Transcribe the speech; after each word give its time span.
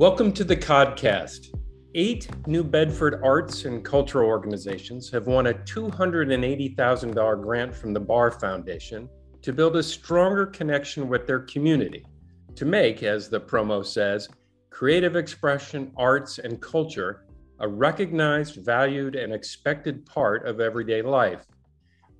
Welcome 0.00 0.32
to 0.32 0.44
the 0.44 0.56
Codcast. 0.56 1.54
Eight 1.94 2.26
New 2.46 2.64
Bedford 2.64 3.20
arts 3.22 3.66
and 3.66 3.84
cultural 3.84 4.26
organizations 4.26 5.10
have 5.10 5.26
won 5.26 5.48
a 5.48 5.52
$280,000 5.52 7.42
grant 7.42 7.74
from 7.74 7.92
the 7.92 8.00
Barr 8.00 8.30
Foundation 8.30 9.10
to 9.42 9.52
build 9.52 9.76
a 9.76 9.82
stronger 9.82 10.46
connection 10.46 11.06
with 11.06 11.26
their 11.26 11.40
community, 11.40 12.02
to 12.54 12.64
make, 12.64 13.02
as 13.02 13.28
the 13.28 13.42
promo 13.42 13.84
says, 13.84 14.30
creative 14.70 15.16
expression, 15.16 15.92
arts, 15.98 16.38
and 16.38 16.62
culture 16.62 17.26
a 17.58 17.68
recognized, 17.68 18.64
valued, 18.64 19.16
and 19.16 19.34
expected 19.34 20.06
part 20.06 20.46
of 20.46 20.60
everyday 20.60 21.02
life. 21.02 21.44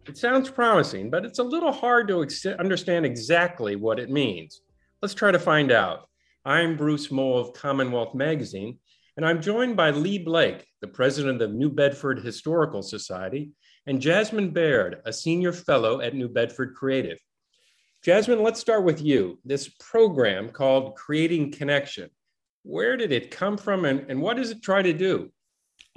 It 0.06 0.18
sounds 0.18 0.50
promising, 0.50 1.08
but 1.08 1.24
it's 1.24 1.38
a 1.38 1.42
little 1.42 1.72
hard 1.72 2.08
to 2.08 2.24
ex- 2.24 2.44
understand 2.44 3.06
exactly 3.06 3.74
what 3.74 3.98
it 3.98 4.10
means. 4.10 4.60
Let's 5.00 5.14
try 5.14 5.30
to 5.30 5.38
find 5.38 5.72
out. 5.72 6.09
I'm 6.44 6.78
Bruce 6.78 7.10
Mohl 7.10 7.38
of 7.38 7.52
Commonwealth 7.52 8.14
Magazine, 8.14 8.78
and 9.18 9.26
I'm 9.26 9.42
joined 9.42 9.76
by 9.76 9.90
Lee 9.90 10.16
Blake, 10.16 10.66
the 10.80 10.88
president 10.88 11.42
of 11.42 11.52
New 11.52 11.68
Bedford 11.68 12.20
Historical 12.20 12.80
Society, 12.80 13.50
and 13.86 14.00
Jasmine 14.00 14.48
Baird, 14.48 15.02
a 15.04 15.12
senior 15.12 15.52
fellow 15.52 16.00
at 16.00 16.14
New 16.14 16.30
Bedford 16.30 16.74
Creative. 16.74 17.18
Jasmine, 18.02 18.42
let's 18.42 18.58
start 18.58 18.84
with 18.84 19.02
you. 19.02 19.38
This 19.44 19.68
program 19.68 20.48
called 20.48 20.96
Creating 20.96 21.52
Connection, 21.52 22.08
where 22.62 22.96
did 22.96 23.12
it 23.12 23.30
come 23.30 23.58
from 23.58 23.84
and, 23.84 24.10
and 24.10 24.22
what 24.22 24.38
does 24.38 24.50
it 24.50 24.62
try 24.62 24.80
to 24.80 24.94
do? 24.94 25.30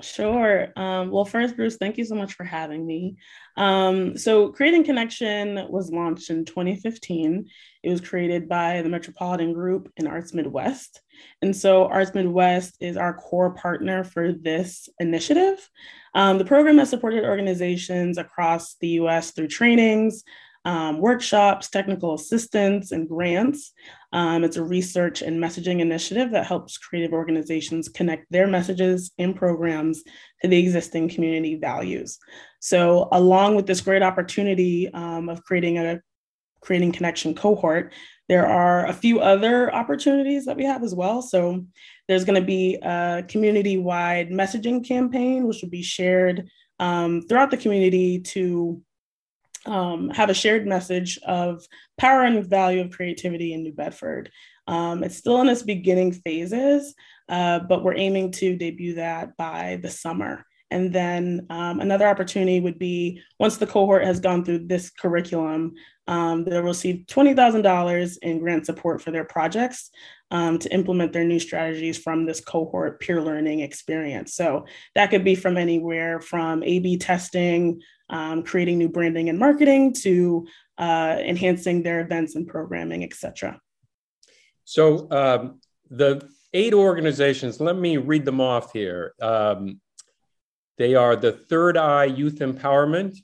Sure. 0.01 0.67
Um, 0.75 1.11
well, 1.11 1.23
first, 1.23 1.55
Bruce, 1.55 1.77
thank 1.77 1.97
you 1.97 2.03
so 2.03 2.15
much 2.15 2.33
for 2.33 2.43
having 2.43 2.85
me. 2.85 3.15
Um, 3.55 4.17
so, 4.17 4.49
Creating 4.49 4.83
Connection 4.83 5.67
was 5.69 5.91
launched 5.91 6.31
in 6.31 6.45
2015. 6.45 7.47
It 7.83 7.89
was 7.89 8.01
created 8.01 8.49
by 8.49 8.81
the 8.81 8.89
Metropolitan 8.89 9.53
Group 9.53 9.91
and 9.97 10.07
Arts 10.07 10.33
Midwest. 10.33 10.99
And 11.43 11.55
so, 11.55 11.85
Arts 11.85 12.13
Midwest 12.15 12.75
is 12.79 12.97
our 12.97 13.13
core 13.13 13.53
partner 13.53 14.03
for 14.03 14.33
this 14.33 14.89
initiative. 14.99 15.69
Um, 16.15 16.39
the 16.39 16.45
program 16.45 16.79
has 16.79 16.89
supported 16.89 17.23
organizations 17.23 18.17
across 18.17 18.75
the 18.81 18.89
US 18.99 19.31
through 19.31 19.47
trainings, 19.47 20.23
um, 20.65 20.99
workshops, 20.99 21.69
technical 21.69 22.13
assistance, 22.13 22.91
and 22.91 23.07
grants. 23.07 23.73
Um, 24.13 24.43
it's 24.43 24.57
a 24.57 24.63
research 24.63 25.21
and 25.21 25.41
messaging 25.41 25.79
initiative 25.79 26.31
that 26.31 26.45
helps 26.45 26.77
creative 26.77 27.13
organizations 27.13 27.89
connect 27.89 28.31
their 28.31 28.47
messages 28.47 29.11
and 29.17 29.35
programs 29.35 30.03
to 30.41 30.47
the 30.47 30.57
existing 30.57 31.09
community 31.09 31.55
values. 31.55 32.17
So, 32.59 33.09
along 33.11 33.55
with 33.55 33.65
this 33.65 33.81
great 33.81 34.03
opportunity 34.03 34.93
um, 34.93 35.29
of 35.29 35.43
creating 35.43 35.77
a 35.77 36.01
creating 36.61 36.93
connection 36.93 37.35
cohort, 37.35 37.91
there 38.29 38.47
are 38.47 38.85
a 38.85 38.93
few 38.93 39.19
other 39.19 39.73
opportunities 39.73 40.45
that 40.45 40.55
we 40.55 40.63
have 40.63 40.81
as 40.83 40.95
well. 40.95 41.21
So, 41.21 41.65
there's 42.07 42.23
going 42.23 42.39
to 42.39 42.45
be 42.45 42.75
a 42.81 43.25
community 43.27 43.77
wide 43.77 44.29
messaging 44.29 44.87
campaign, 44.87 45.45
which 45.45 45.61
will 45.61 45.69
be 45.69 45.83
shared 45.83 46.47
um, 46.79 47.21
throughout 47.27 47.51
the 47.51 47.57
community 47.57 48.19
to 48.19 48.81
um, 49.65 50.09
have 50.09 50.29
a 50.29 50.33
shared 50.33 50.67
message 50.67 51.19
of 51.25 51.65
power 51.97 52.23
and 52.23 52.45
value 52.45 52.81
of 52.81 52.91
creativity 52.91 53.53
in 53.53 53.63
New 53.63 53.73
Bedford. 53.73 54.31
Um, 54.67 55.03
it's 55.03 55.17
still 55.17 55.41
in 55.41 55.49
its 55.49 55.63
beginning 55.63 56.13
phases, 56.13 56.95
uh, 57.29 57.59
but 57.59 57.83
we're 57.83 57.97
aiming 57.97 58.31
to 58.33 58.55
debut 58.55 58.95
that 58.95 59.35
by 59.37 59.79
the 59.81 59.89
summer. 59.89 60.45
And 60.73 60.91
then 60.91 61.45
um, 61.51 61.81
another 61.81 62.07
opportunity 62.07 62.59
would 62.59 62.79
be 62.79 63.21
once 63.39 63.57
the 63.57 63.67
cohort 63.67 64.03
has 64.03 64.19
gone 64.19 64.43
through 64.43 64.65
this 64.65 64.89
curriculum, 64.89 65.75
um, 66.07 66.43
they'll 66.43 66.63
receive 66.63 67.05
$20,000 67.07 68.17
in 68.23 68.39
grant 68.39 68.65
support 68.65 68.99
for 68.99 69.11
their 69.11 69.23
projects 69.23 69.91
um, 70.31 70.57
to 70.57 70.73
implement 70.73 71.13
their 71.13 71.25
new 71.25 71.39
strategies 71.39 71.99
from 71.99 72.25
this 72.25 72.41
cohort 72.41 72.99
peer 72.99 73.21
learning 73.21 73.59
experience. 73.59 74.33
So 74.33 74.65
that 74.95 75.11
could 75.11 75.23
be 75.23 75.35
from 75.35 75.57
anywhere 75.57 76.19
from 76.19 76.63
A 76.63 76.79
B 76.79 76.97
testing, 76.97 77.79
um, 78.09 78.41
creating 78.41 78.79
new 78.79 78.89
branding 78.89 79.29
and 79.29 79.37
marketing 79.37 79.93
to 80.01 80.47
uh, 80.79 81.17
enhancing 81.19 81.83
their 81.83 82.01
events 82.01 82.35
and 82.35 82.47
programming, 82.47 83.03
et 83.03 83.13
cetera. 83.13 83.61
So 84.65 85.07
um, 85.11 85.61
the 85.91 86.27
eight 86.51 86.73
organizations, 86.73 87.61
let 87.61 87.75
me 87.75 87.97
read 87.97 88.25
them 88.25 88.41
off 88.41 88.73
here. 88.73 89.13
Um, 89.21 89.79
they 90.77 90.95
are 90.95 91.15
the 91.15 91.31
Third 91.31 91.77
Eye 91.77 92.05
Youth 92.05 92.39
Empowerment, 92.39 93.17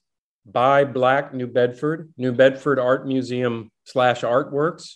Buy 0.45 0.83
Black 0.83 1.33
New 1.33 1.47
Bedford, 1.47 2.13
New 2.17 2.31
Bedford 2.31 2.79
Art 2.79 3.07
Museum 3.07 3.71
slash 3.85 4.21
Artworks, 4.21 4.95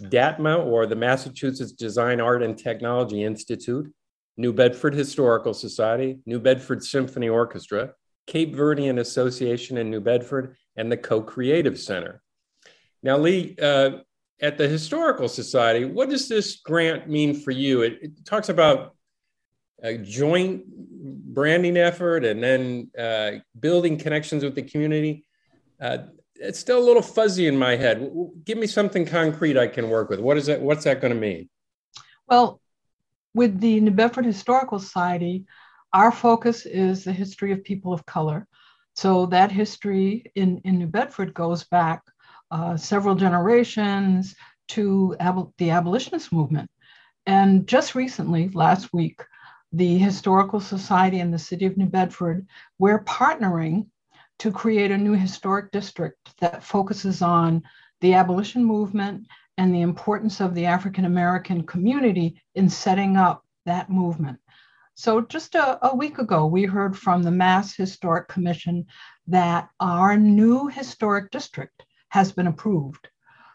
DATMA 0.00 0.64
or 0.64 0.86
the 0.86 0.96
Massachusetts 0.96 1.72
Design 1.72 2.20
Art 2.20 2.42
and 2.42 2.56
Technology 2.56 3.22
Institute, 3.22 3.92
New 4.36 4.52
Bedford 4.52 4.94
Historical 4.94 5.54
Society, 5.54 6.18
New 6.26 6.38
Bedford 6.38 6.84
Symphony 6.84 7.28
Orchestra, 7.28 7.92
Cape 8.26 8.54
Verdean 8.54 8.98
Association 9.00 9.78
in 9.78 9.90
New 9.90 10.00
Bedford, 10.00 10.56
and 10.76 10.90
the 10.90 10.96
Co 10.96 11.22
Creative 11.22 11.78
Center. 11.78 12.22
Now, 13.02 13.16
Lee, 13.18 13.56
uh, 13.60 13.98
at 14.40 14.58
the 14.58 14.68
Historical 14.68 15.28
Society, 15.28 15.84
what 15.84 16.10
does 16.10 16.28
this 16.28 16.56
grant 16.56 17.08
mean 17.08 17.34
for 17.34 17.50
you? 17.50 17.82
It, 17.82 17.98
it 18.02 18.26
talks 18.26 18.50
about 18.50 18.95
a 19.82 19.98
joint 19.98 20.64
branding 20.66 21.76
effort 21.76 22.24
and 22.24 22.42
then 22.42 22.90
uh, 22.98 23.32
building 23.60 23.98
connections 23.98 24.42
with 24.42 24.54
the 24.54 24.62
community. 24.62 25.26
Uh, 25.80 25.98
it's 26.36 26.58
still 26.58 26.78
a 26.78 26.84
little 26.84 27.02
fuzzy 27.02 27.46
in 27.46 27.56
my 27.56 27.76
head. 27.76 28.10
Give 28.44 28.58
me 28.58 28.66
something 28.66 29.06
concrete 29.06 29.56
I 29.56 29.68
can 29.68 29.88
work 29.88 30.10
with. 30.10 30.20
What 30.20 30.36
is 30.36 30.46
that? 30.46 30.60
What's 30.60 30.84
that 30.84 31.00
going 31.00 31.12
to 31.12 31.18
mean? 31.18 31.48
Well, 32.28 32.60
with 33.34 33.60
the 33.60 33.80
New 33.80 33.90
Bedford 33.90 34.24
Historical 34.24 34.78
Society, 34.78 35.46
our 35.92 36.10
focus 36.10 36.66
is 36.66 37.04
the 37.04 37.12
history 37.12 37.52
of 37.52 37.64
people 37.64 37.92
of 37.92 38.04
color. 38.06 38.46
So 38.94 39.26
that 39.26 39.52
history 39.52 40.30
in, 40.34 40.58
in 40.64 40.78
New 40.78 40.86
Bedford 40.86 41.34
goes 41.34 41.64
back 41.64 42.02
uh, 42.50 42.76
several 42.76 43.14
generations 43.14 44.34
to 44.68 45.16
ab- 45.20 45.52
the 45.58 45.70
abolitionist 45.70 46.32
movement. 46.32 46.70
And 47.26 47.66
just 47.66 47.94
recently, 47.94 48.48
last 48.48 48.92
week, 48.92 49.20
the 49.72 49.98
Historical 49.98 50.60
Society 50.60 51.20
and 51.20 51.32
the 51.32 51.38
City 51.38 51.66
of 51.66 51.76
New 51.76 51.86
Bedford, 51.86 52.46
we're 52.78 53.04
partnering 53.04 53.86
to 54.38 54.52
create 54.52 54.90
a 54.90 54.98
new 54.98 55.14
historic 55.14 55.70
district 55.72 56.38
that 56.40 56.62
focuses 56.62 57.22
on 57.22 57.62
the 58.00 58.14
abolition 58.14 58.64
movement 58.64 59.26
and 59.58 59.74
the 59.74 59.80
importance 59.80 60.40
of 60.40 60.54
the 60.54 60.66
African 60.66 61.04
American 61.04 61.64
community 61.66 62.42
in 62.54 62.68
setting 62.68 63.16
up 63.16 63.44
that 63.64 63.90
movement. 63.90 64.38
So, 64.94 65.20
just 65.20 65.54
a, 65.54 65.86
a, 65.86 65.94
week 65.94 66.18
ago, 66.18 66.46
we 66.46 66.64
heard 66.64 66.96
from 66.96 67.22
the 67.22 67.30
Mass 67.30 67.74
Historic 67.74 68.28
Commission 68.28 68.86
that 69.26 69.68
our 69.80 70.16
new 70.16 70.68
historic 70.68 71.30
district 71.30 71.84
has 72.08 72.32
been 72.32 72.46
approved. 72.46 73.08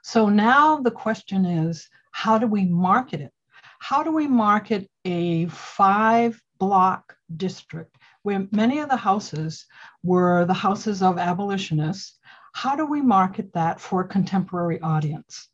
So, 0.03 0.29
now 0.29 0.77
the 0.77 0.91
question 0.91 1.45
is 1.45 1.89
how 2.11 2.37
do 2.37 2.45
we 2.45 2.65
market 2.65 3.21
it? 3.21 3.33
How 3.81 4.03
do 4.03 4.11
we 4.11 4.27
market 4.27 4.87
a 5.05 5.47
five 5.47 6.39
block 6.59 7.17
district 7.35 7.97
where 8.21 8.47
many 8.51 8.77
of 8.77 8.89
the 8.89 8.95
houses 8.95 9.65
were 10.03 10.45
the 10.45 10.53
houses 10.53 11.01
of 11.01 11.17
abolitionists? 11.17 12.19
How 12.53 12.75
do 12.75 12.85
we 12.85 13.01
market 13.01 13.51
that 13.53 13.81
for 13.81 14.01
a 14.01 14.07
contemporary 14.07 14.79
audience? 14.81 15.49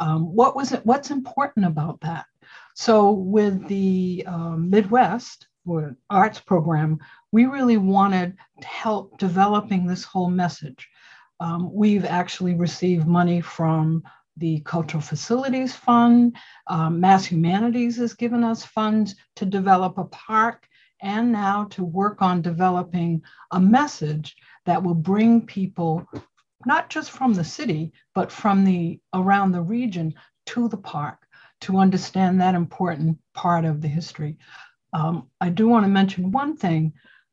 Um, 0.00 0.34
what 0.34 0.56
was 0.56 0.72
it? 0.72 0.84
What's 0.84 1.12
important 1.12 1.64
about 1.64 2.00
that? 2.00 2.26
So, 2.74 3.12
with 3.12 3.68
the 3.68 4.24
um, 4.26 4.68
Midwest 4.68 5.46
arts 6.10 6.40
program, 6.40 6.98
we 7.30 7.46
really 7.46 7.76
wanted 7.76 8.36
to 8.62 8.66
help 8.66 9.16
developing 9.18 9.86
this 9.86 10.02
whole 10.02 10.28
message. 10.28 10.88
Um, 11.38 11.72
we've 11.72 12.04
actually 12.04 12.54
received 12.54 13.06
money 13.06 13.40
from 13.40 14.02
the 14.36 14.60
Cultural 14.60 15.00
Facilities 15.00 15.74
Fund. 15.74 16.36
Um, 16.66 17.00
Mass 17.00 17.24
Humanities 17.24 17.96
has 17.98 18.14
given 18.14 18.42
us 18.42 18.64
funds 18.64 19.14
to 19.36 19.46
develop 19.46 19.98
a 19.98 20.04
park 20.04 20.66
and 21.02 21.30
now 21.30 21.64
to 21.64 21.84
work 21.84 22.22
on 22.22 22.42
developing 22.42 23.22
a 23.52 23.60
message 23.60 24.36
that 24.64 24.82
will 24.82 24.94
bring 24.94 25.44
people 25.44 26.06
not 26.66 26.88
just 26.88 27.10
from 27.10 27.34
the 27.34 27.44
city 27.44 27.92
but 28.14 28.32
from 28.32 28.64
the 28.64 28.98
around 29.12 29.52
the 29.52 29.60
region 29.60 30.14
to 30.46 30.68
the 30.68 30.76
park 30.76 31.26
to 31.60 31.76
understand 31.76 32.40
that 32.40 32.54
important 32.54 33.18
part 33.34 33.64
of 33.64 33.80
the 33.80 33.88
history 33.88 34.36
um, 34.92 35.28
i 35.40 35.48
do 35.48 35.68
want 35.68 35.84
to 35.84 35.90
mention 35.90 36.32
one 36.32 36.56
thing 36.56 36.92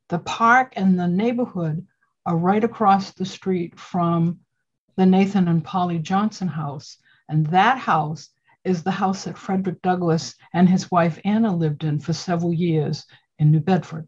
the 0.10 0.20
park 0.20 0.74
and 0.76 1.00
the 1.00 1.08
neighborhood 1.08 1.86
are 2.26 2.38
right 2.38 2.64
across 2.64 3.12
the 3.12 3.26
street 3.26 3.80
from 3.80 4.38
the 4.96 5.06
Nathan 5.06 5.48
and 5.48 5.64
Polly 5.64 6.00
Johnson 6.00 6.48
house. 6.48 6.98
And 7.30 7.46
that 7.48 7.78
house 7.78 8.30
is 8.64 8.84
the 8.84 8.92
house 8.92 9.24
that 9.24 9.38
Frederick 9.38 9.82
Douglass 9.82 10.36
and 10.54 10.70
his 10.70 10.92
wife 10.92 11.20
Anna 11.26 11.56
lived 11.56 11.84
in 11.84 12.00
for 12.00 12.14
several 12.14 12.54
years 12.54 13.06
in 13.40 13.52
New 13.52 13.60
Bedford. 13.60 14.08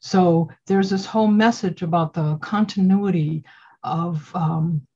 So 0.00 0.50
there's 0.66 0.90
this 0.90 1.06
whole 1.06 1.28
message 1.28 1.82
about 1.82 2.12
the 2.12 2.36
continuity 2.38 3.44
of 3.84 4.30
um, 4.34 4.86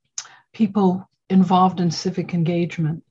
people 0.52 1.08
involved 1.30 1.80
in 1.80 1.90
civic 1.90 2.34
engagement 2.34 3.04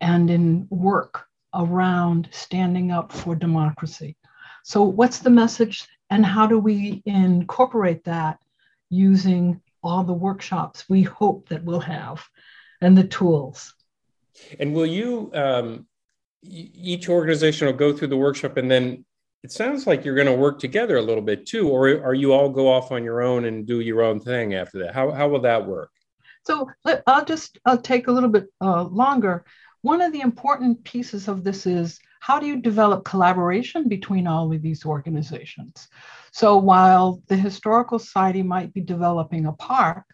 and 0.00 0.30
in 0.30 0.66
work 0.70 1.26
around 1.54 2.28
standing 2.30 2.90
up 2.90 3.12
for 3.12 3.34
democracy. 3.34 4.16
So, 4.64 4.82
what's 4.82 5.20
the 5.20 5.30
message, 5.30 5.86
and 6.10 6.24
how 6.24 6.46
do 6.46 6.58
we 6.58 7.02
incorporate 7.06 8.04
that 8.04 8.38
using 8.90 9.60
all 9.82 10.04
the 10.04 10.12
workshops 10.12 10.88
we 10.88 11.02
hope 11.02 11.48
that 11.48 11.64
we'll 11.64 11.80
have 11.80 12.24
and 12.80 12.96
the 12.96 13.04
tools? 13.04 13.74
And 14.58 14.74
will 14.74 14.86
you, 14.86 15.30
um, 15.34 15.86
each 16.42 17.08
organization 17.08 17.66
will 17.66 17.74
go 17.74 17.92
through 17.92 18.08
the 18.08 18.16
workshop 18.16 18.56
and 18.56 18.70
then 18.70 19.04
it 19.44 19.52
sounds 19.52 19.86
like 19.86 20.04
you're 20.04 20.14
going 20.14 20.26
to 20.26 20.32
work 20.32 20.58
together 20.58 20.96
a 20.96 21.02
little 21.02 21.22
bit 21.22 21.46
too, 21.46 21.68
or 21.68 21.88
are 22.04 22.14
you 22.14 22.32
all 22.32 22.48
go 22.48 22.68
off 22.68 22.90
on 22.90 23.04
your 23.04 23.22
own 23.22 23.44
and 23.44 23.66
do 23.66 23.80
your 23.80 24.02
own 24.02 24.18
thing 24.18 24.54
after 24.54 24.80
that? 24.80 24.94
How, 24.94 25.12
how 25.12 25.28
will 25.28 25.40
that 25.42 25.64
work? 25.64 25.90
So 26.44 26.68
I'll 27.06 27.24
just 27.24 27.58
I'll 27.64 27.80
take 27.80 28.08
a 28.08 28.12
little 28.12 28.30
bit 28.30 28.46
uh, 28.60 28.84
longer. 28.84 29.44
One 29.82 30.00
of 30.00 30.12
the 30.12 30.20
important 30.20 30.82
pieces 30.82 31.28
of 31.28 31.44
this 31.44 31.66
is 31.66 32.00
how 32.20 32.38
do 32.38 32.46
you 32.46 32.60
develop 32.60 33.04
collaboration 33.04 33.88
between 33.88 34.26
all 34.26 34.52
of 34.52 34.62
these 34.62 34.84
organizations? 34.84 35.88
So 36.32 36.56
while 36.56 37.22
the 37.28 37.36
Historical 37.36 37.98
Society 37.98 38.42
might 38.42 38.72
be 38.72 38.80
developing 38.80 39.46
a 39.46 39.52
park, 39.52 40.04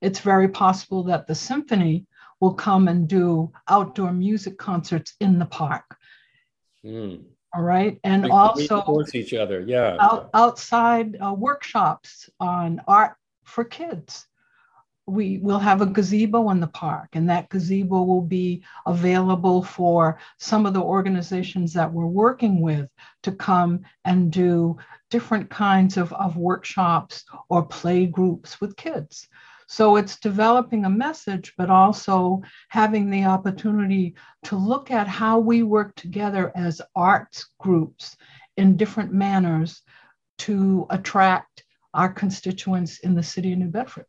it's 0.00 0.20
very 0.20 0.48
possible 0.48 1.04
that 1.04 1.26
the 1.26 1.34
symphony 1.34 2.06
will 2.40 2.54
come 2.54 2.88
and 2.88 3.08
do 3.08 3.52
outdoor 3.68 4.12
music 4.12 4.58
concerts 4.58 5.14
in 5.20 5.38
the 5.38 5.46
park. 5.46 5.96
Mm. 6.84 7.24
All 7.54 7.62
right, 7.62 8.00
and 8.02 8.30
also 8.32 9.04
each 9.14 9.32
other, 9.32 9.60
yeah. 9.60 9.96
Out, 10.00 10.28
outside 10.34 11.16
uh, 11.24 11.32
workshops 11.32 12.28
on 12.40 12.82
art 12.88 13.14
for 13.44 13.64
kids 13.64 14.26
we 15.06 15.38
will 15.38 15.58
have 15.58 15.82
a 15.82 15.86
gazebo 15.86 16.50
in 16.50 16.60
the 16.60 16.66
park, 16.66 17.10
and 17.12 17.28
that 17.28 17.50
gazebo 17.50 18.02
will 18.02 18.22
be 18.22 18.64
available 18.86 19.62
for 19.62 20.18
some 20.38 20.64
of 20.64 20.72
the 20.72 20.80
organizations 20.80 21.72
that 21.74 21.92
we're 21.92 22.06
working 22.06 22.62
with 22.62 22.88
to 23.22 23.32
come 23.32 23.80
and 24.04 24.32
do 24.32 24.76
different 25.10 25.50
kinds 25.50 25.96
of, 25.96 26.12
of 26.14 26.36
workshops 26.36 27.24
or 27.50 27.66
play 27.66 28.06
groups 28.06 28.60
with 28.60 28.76
kids. 28.76 29.28
So 29.66 29.96
it's 29.96 30.20
developing 30.20 30.84
a 30.84 30.90
message, 30.90 31.54
but 31.56 31.70
also 31.70 32.42
having 32.68 33.10
the 33.10 33.24
opportunity 33.24 34.14
to 34.44 34.56
look 34.56 34.90
at 34.90 35.08
how 35.08 35.38
we 35.38 35.62
work 35.62 35.94
together 35.96 36.52
as 36.54 36.82
arts 36.94 37.46
groups 37.58 38.16
in 38.56 38.76
different 38.76 39.12
manners 39.12 39.82
to 40.38 40.86
attract 40.90 41.64
our 41.92 42.12
constituents 42.12 42.98
in 43.00 43.14
the 43.14 43.22
city 43.22 43.52
of 43.52 43.58
New 43.58 43.68
Bedford. 43.68 44.06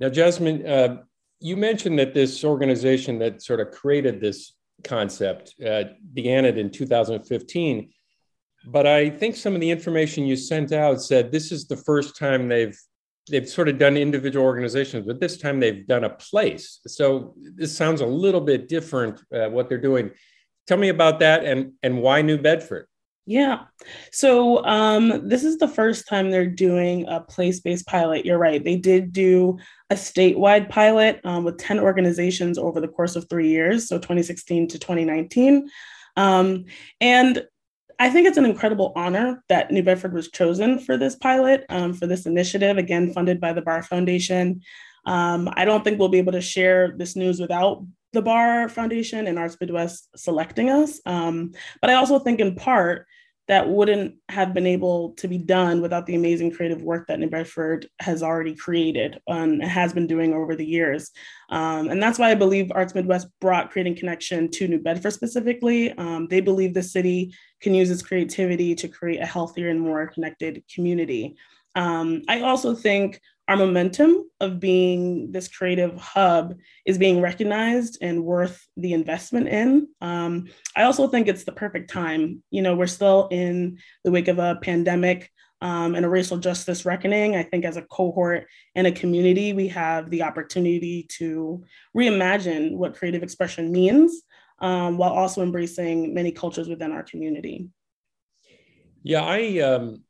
Now, 0.00 0.08
Jasmine, 0.08 0.66
uh, 0.66 1.02
you 1.40 1.56
mentioned 1.56 1.98
that 1.98 2.14
this 2.14 2.42
organization 2.44 3.18
that 3.18 3.42
sort 3.42 3.60
of 3.60 3.70
created 3.70 4.20
this 4.20 4.54
concept 4.82 5.54
uh, 5.64 5.84
began 6.12 6.44
it 6.44 6.58
in 6.58 6.70
2015. 6.70 7.90
But 8.66 8.86
I 8.86 9.10
think 9.10 9.36
some 9.36 9.54
of 9.54 9.60
the 9.60 9.70
information 9.70 10.26
you 10.26 10.36
sent 10.36 10.72
out 10.72 11.00
said 11.00 11.30
this 11.30 11.52
is 11.52 11.66
the 11.66 11.76
first 11.76 12.16
time 12.16 12.48
they've 12.48 12.78
they've 13.30 13.48
sort 13.48 13.68
of 13.68 13.78
done 13.78 13.96
individual 13.96 14.44
organizations, 14.44 15.06
but 15.06 15.20
this 15.20 15.36
time 15.36 15.60
they've 15.60 15.86
done 15.86 16.04
a 16.04 16.10
place. 16.10 16.80
So 16.86 17.34
this 17.36 17.76
sounds 17.76 18.00
a 18.00 18.06
little 18.06 18.40
bit 18.40 18.68
different 18.68 19.20
uh, 19.32 19.48
what 19.48 19.68
they're 19.68 19.78
doing. 19.78 20.10
Tell 20.66 20.78
me 20.78 20.88
about 20.88 21.20
that 21.20 21.44
and 21.44 21.72
and 21.82 22.02
why 22.02 22.22
New 22.22 22.38
Bedford. 22.38 22.86
Yeah. 23.26 23.64
So 24.12 24.64
um, 24.64 25.28
this 25.28 25.44
is 25.44 25.58
the 25.58 25.68
first 25.68 26.08
time 26.08 26.30
they're 26.30 26.46
doing 26.46 27.06
a 27.06 27.20
place 27.20 27.60
based 27.60 27.86
pilot. 27.86 28.24
You're 28.24 28.38
right. 28.38 28.62
They 28.62 28.76
did 28.76 29.12
do 29.12 29.58
a 29.90 29.94
statewide 29.94 30.68
pilot 30.68 31.20
um, 31.24 31.44
with 31.44 31.58
10 31.58 31.78
organizations 31.78 32.58
over 32.58 32.80
the 32.80 32.88
course 32.88 33.16
of 33.16 33.28
three 33.28 33.48
years, 33.48 33.88
so 33.88 33.98
2016 33.98 34.68
to 34.68 34.78
2019. 34.78 35.68
Um, 36.16 36.64
and 37.00 37.44
I 37.98 38.08
think 38.08 38.26
it's 38.26 38.38
an 38.38 38.46
incredible 38.46 38.92
honor 38.96 39.44
that 39.48 39.70
New 39.70 39.82
Bedford 39.82 40.14
was 40.14 40.30
chosen 40.30 40.78
for 40.78 40.96
this 40.96 41.16
pilot, 41.16 41.66
um, 41.68 41.92
for 41.92 42.06
this 42.06 42.24
initiative, 42.24 42.78
again, 42.78 43.12
funded 43.12 43.40
by 43.40 43.52
the 43.52 43.62
Barr 43.62 43.82
Foundation. 43.82 44.62
Um, 45.04 45.50
I 45.52 45.66
don't 45.66 45.84
think 45.84 45.98
we'll 45.98 46.08
be 46.08 46.18
able 46.18 46.32
to 46.32 46.40
share 46.40 46.94
this 46.96 47.14
news 47.14 47.40
without 47.40 47.84
the 48.12 48.22
Barr 48.22 48.68
Foundation 48.68 49.26
and 49.26 49.38
Arts 49.38 49.56
Midwest 49.60 50.08
selecting 50.16 50.70
us. 50.70 51.00
Um, 51.06 51.52
but 51.80 51.90
I 51.90 51.94
also 51.94 52.18
think, 52.18 52.40
in 52.40 52.54
part, 52.54 53.06
that 53.50 53.68
wouldn't 53.68 54.14
have 54.28 54.54
been 54.54 54.66
able 54.66 55.10
to 55.14 55.26
be 55.26 55.36
done 55.36 55.80
without 55.80 56.06
the 56.06 56.14
amazing 56.14 56.52
creative 56.52 56.82
work 56.82 57.08
that 57.08 57.18
New 57.18 57.28
Bedford 57.28 57.88
has 57.98 58.22
already 58.22 58.54
created 58.54 59.20
and 59.26 59.60
has 59.60 59.92
been 59.92 60.06
doing 60.06 60.32
over 60.32 60.54
the 60.54 60.64
years. 60.64 61.10
Um, 61.48 61.88
and 61.88 62.00
that's 62.00 62.16
why 62.16 62.30
I 62.30 62.36
believe 62.36 62.70
Arts 62.72 62.94
Midwest 62.94 63.26
brought 63.40 63.72
Creating 63.72 63.96
Connection 63.96 64.52
to 64.52 64.68
New 64.68 64.78
Bedford 64.78 65.10
specifically. 65.12 65.90
Um, 65.92 66.28
they 66.28 66.40
believe 66.40 66.74
the 66.74 66.82
city 66.82 67.34
can 67.60 67.74
use 67.74 67.90
its 67.90 68.02
creativity 68.02 68.76
to 68.76 68.86
create 68.86 69.20
a 69.20 69.26
healthier 69.26 69.68
and 69.68 69.80
more 69.80 70.06
connected 70.06 70.62
community. 70.72 71.34
Um, 71.74 72.22
I 72.28 72.42
also 72.42 72.74
think 72.76 73.20
our 73.50 73.56
momentum 73.56 74.30
of 74.38 74.60
being 74.60 75.32
this 75.32 75.48
creative 75.48 75.96
hub 75.96 76.54
is 76.86 76.98
being 76.98 77.20
recognized 77.20 77.98
and 78.00 78.22
worth 78.22 78.64
the 78.76 78.92
investment 78.92 79.48
in. 79.48 79.88
Um, 80.00 80.46
I 80.76 80.84
also 80.84 81.08
think 81.08 81.26
it's 81.26 81.42
the 81.42 81.50
perfect 81.50 81.90
time. 81.90 82.44
You 82.52 82.62
know, 82.62 82.76
we're 82.76 82.86
still 82.86 83.26
in 83.32 83.80
the 84.04 84.12
wake 84.12 84.28
of 84.28 84.38
a 84.38 84.60
pandemic 84.62 85.32
um, 85.60 85.96
and 85.96 86.06
a 86.06 86.08
racial 86.08 86.38
justice 86.38 86.84
reckoning. 86.84 87.34
I 87.34 87.42
think 87.42 87.64
as 87.64 87.76
a 87.76 87.82
cohort 87.82 88.46
and 88.76 88.86
a 88.86 88.92
community, 88.92 89.52
we 89.52 89.66
have 89.66 90.10
the 90.10 90.22
opportunity 90.22 91.08
to 91.18 91.64
reimagine 91.94 92.76
what 92.76 92.94
creative 92.94 93.24
expression 93.24 93.72
means 93.72 94.22
um, 94.60 94.96
while 94.96 95.10
also 95.10 95.42
embracing 95.42 96.14
many 96.14 96.30
cultures 96.30 96.68
within 96.68 96.92
our 96.92 97.02
community. 97.02 97.66
Yeah, 99.02 99.24
I. 99.24 99.58
Um, 99.58 100.04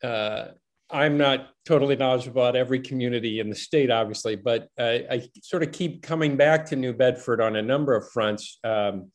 uh 0.00 0.52
I'm 0.90 1.18
not 1.18 1.50
totally 1.66 1.96
knowledgeable 1.96 2.42
about 2.42 2.56
every 2.56 2.80
community 2.80 3.40
in 3.40 3.50
the 3.50 3.56
state, 3.56 3.90
obviously, 3.90 4.36
but 4.36 4.68
I, 4.78 5.06
I 5.10 5.28
sort 5.42 5.62
of 5.62 5.72
keep 5.72 6.02
coming 6.02 6.36
back 6.36 6.64
to 6.66 6.76
New 6.76 6.94
Bedford 6.94 7.40
on 7.40 7.56
a 7.56 7.62
number 7.62 7.94
of 7.94 8.10
fronts. 8.10 8.58
Um, 8.64 9.10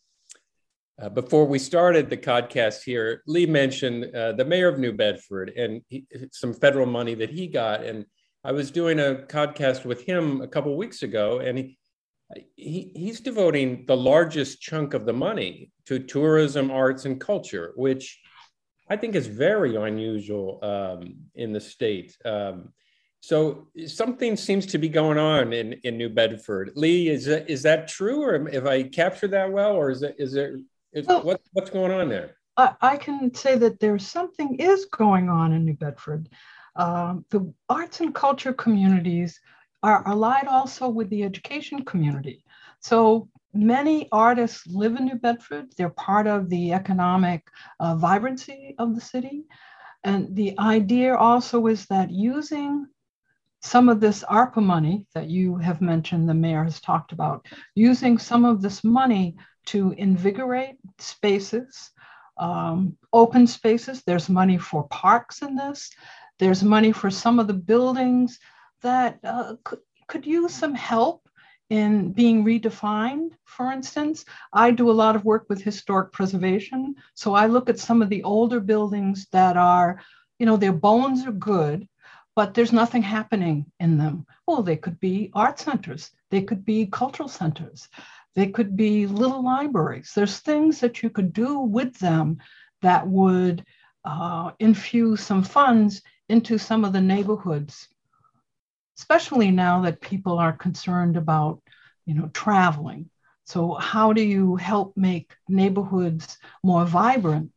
uh, 1.01 1.09
before 1.09 1.45
we 1.45 1.57
started 1.57 2.09
the 2.09 2.17
podcast 2.17 2.83
here, 2.83 3.23
Lee 3.25 3.47
mentioned 3.47 4.15
uh, 4.15 4.33
the 4.33 4.45
mayor 4.45 4.67
of 4.67 4.77
New 4.77 4.93
Bedford 4.93 5.49
and 5.49 5.81
he, 5.87 6.05
some 6.31 6.53
federal 6.53 6.85
money 6.85 7.15
that 7.15 7.31
he 7.31 7.47
got. 7.47 7.83
And 7.83 8.05
I 8.43 8.51
was 8.51 8.69
doing 8.69 8.99
a 8.99 9.25
podcast 9.27 9.85
with 9.85 10.03
him 10.05 10.41
a 10.41 10.47
couple 10.47 10.77
weeks 10.77 11.01
ago, 11.01 11.39
and 11.39 11.57
he, 11.57 11.77
he, 12.55 12.91
he's 12.93 13.19
devoting 13.19 13.85
the 13.87 13.97
largest 13.97 14.61
chunk 14.61 14.93
of 14.93 15.05
the 15.05 15.13
money 15.13 15.71
to 15.87 15.97
tourism, 15.97 16.69
arts, 16.69 17.05
and 17.05 17.19
culture, 17.19 17.73
which 17.75 18.19
I 18.89 18.97
think 18.97 19.15
is 19.15 19.27
very 19.27 19.75
unusual 19.75 20.59
um, 20.61 21.15
in 21.35 21.53
the 21.53 21.59
state. 21.59 22.17
Um, 22.25 22.69
so 23.21 23.67
something 23.87 24.35
seems 24.35 24.65
to 24.67 24.77
be 24.77 24.89
going 24.89 25.17
on 25.17 25.53
in, 25.53 25.73
in 25.83 25.97
New 25.97 26.09
Bedford. 26.09 26.73
Lee, 26.75 27.07
is 27.07 27.25
that, 27.25 27.49
is 27.49 27.61
that 27.63 27.87
true, 27.87 28.21
or 28.21 28.49
if 28.49 28.65
I 28.65 28.83
captured 28.83 29.31
that 29.31 29.49
well, 29.51 29.75
or 29.75 29.89
is 29.91 30.03
it 30.03 30.15
is 30.19 30.33
there 30.33 30.57
is, 30.91 31.07
well, 31.07 31.23
what, 31.23 31.41
what's 31.53 31.69
going 31.69 31.91
on 31.91 32.09
there? 32.09 32.35
I, 32.57 32.73
I, 32.81 32.97
can 32.97 33.33
say 33.33 33.57
that 33.57 33.79
there's 33.79 34.05
something 34.05 34.59
is 34.59 34.85
going 34.85 35.29
on 35.29 35.53
in 35.53 35.63
New 35.63 35.73
Bedford. 35.73 36.27
Um, 36.75 37.25
the 37.29 37.53
arts 37.69 38.01
and 38.01 38.13
culture 38.13 38.53
communities 38.53 39.39
are 39.81 40.05
allied 40.07 40.47
also 40.47 40.89
with 40.89 41.09
the 41.09 41.23
education 41.23 41.83
community. 41.85 42.43
So 42.79 43.29
many 43.53 44.07
artists 44.11 44.65
live 44.67 44.95
in 44.95 45.05
New 45.05 45.15
Bedford. 45.15 45.73
They're 45.77 45.89
part 45.89 46.27
of 46.27 46.49
the 46.49 46.73
economic 46.73 47.47
uh, 47.79 47.95
vibrancy 47.95 48.75
of 48.77 48.95
the 48.95 49.01
city. 49.01 49.43
And 50.03 50.35
the 50.35 50.57
idea 50.59 51.15
also 51.15 51.67
is 51.67 51.85
that 51.87 52.11
using 52.11 52.87
some 53.61 53.87
of 53.87 54.01
this 54.01 54.23
ARPA 54.29 54.61
money 54.61 55.05
that 55.13 55.29
you 55.29 55.55
have 55.55 55.79
mentioned, 55.79 56.27
the 56.27 56.33
mayor 56.33 56.65
has 56.65 56.81
talked 56.81 57.13
about, 57.13 57.45
using 57.75 58.17
some 58.17 58.43
of 58.43 58.61
this 58.61 58.83
money 58.83 59.37
to 59.67 59.93
invigorate 59.97 60.75
spaces, 60.99 61.91
um, 62.37 62.97
open 63.13 63.47
spaces. 63.47 64.03
There's 64.05 64.27
money 64.27 64.57
for 64.57 64.87
parks 64.89 65.41
in 65.41 65.55
this. 65.55 65.89
There's 66.39 66.63
money 66.63 66.91
for 66.91 67.09
some 67.09 67.39
of 67.39 67.47
the 67.47 67.53
buildings 67.53 68.39
that 68.81 69.19
uh, 69.23 69.55
could, 69.63 69.79
could 70.07 70.25
use 70.25 70.53
some 70.53 70.75
help 70.75 71.22
in 71.73 72.11
being 72.11 72.45
redefined, 72.45 73.31
for 73.45 73.71
instance. 73.71 74.25
I 74.53 74.69
do 74.69 74.91
a 74.91 74.99
lot 75.01 75.15
of 75.15 75.25
work 75.25 75.45
with 75.49 75.63
historic 75.63 76.11
preservation. 76.11 76.93
So 77.15 77.33
I 77.33 77.47
look 77.47 77.67
at 77.67 77.79
some 77.79 78.03
of 78.03 78.09
the 78.09 78.21
older 78.21 78.59
buildings 78.59 79.25
that 79.31 79.57
are, 79.57 79.99
you 80.37 80.45
know, 80.45 80.55
their 80.55 80.71
bones 80.71 81.25
are 81.25 81.31
good, 81.31 81.87
but 82.35 82.53
there's 82.53 82.73
nothing 82.73 83.01
happening 83.01 83.65
in 83.79 83.97
them. 83.97 84.27
Well, 84.45 84.61
they 84.61 84.77
could 84.77 84.99
be 84.99 85.31
art 85.33 85.57
centers, 85.57 86.11
they 86.29 86.43
could 86.43 86.63
be 86.63 86.85
cultural 86.85 87.27
centers, 87.27 87.89
they 88.35 88.49
could 88.49 88.77
be 88.77 89.07
little 89.07 89.43
libraries. 89.43 90.11
There's 90.15 90.37
things 90.37 90.79
that 90.81 91.01
you 91.01 91.09
could 91.09 91.33
do 91.33 91.57
with 91.57 91.97
them 91.97 92.37
that 92.83 93.07
would 93.07 93.65
uh, 94.05 94.51
infuse 94.59 95.21
some 95.21 95.41
funds 95.41 96.03
into 96.29 96.59
some 96.59 96.85
of 96.85 96.93
the 96.93 97.01
neighborhoods 97.01 97.87
especially 98.97 99.51
now 99.51 99.81
that 99.81 100.01
people 100.01 100.37
are 100.37 100.53
concerned 100.53 101.17
about, 101.17 101.61
you 102.05 102.13
know, 102.13 102.29
traveling. 102.33 103.09
So, 103.45 103.73
how 103.73 104.13
do 104.13 104.21
you 104.21 104.55
help 104.55 104.95
make 104.95 105.33
neighborhoods 105.49 106.37
more 106.63 106.85
vibrant 106.85 107.51